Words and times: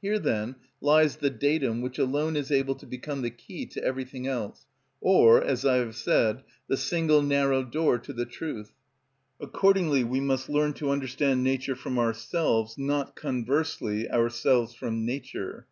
Here, 0.00 0.18
then, 0.18 0.56
lies 0.80 1.16
the 1.16 1.28
datum 1.28 1.82
which 1.82 1.98
alone 1.98 2.34
is 2.34 2.50
able 2.50 2.74
to 2.76 2.86
become 2.86 3.20
the 3.20 3.28
key 3.28 3.66
to 3.66 3.84
everything 3.84 4.26
else, 4.26 4.64
or, 5.02 5.44
as 5.44 5.66
I 5.66 5.76
have 5.76 5.94
said, 5.94 6.44
the 6.66 6.78
single 6.78 7.20
narrow 7.20 7.62
door 7.62 7.98
to 7.98 8.14
the 8.14 8.24
truth. 8.24 8.72
Accordingly 9.38 10.02
we 10.02 10.18
must 10.20 10.48
learn 10.48 10.72
to 10.80 10.88
understand 10.88 11.44
nature 11.44 11.76
from 11.76 11.98
ourselves, 11.98 12.78
not 12.78 13.14
conversely 13.14 14.10
ourselves 14.10 14.72
from 14.74 15.04
nature. 15.04 15.66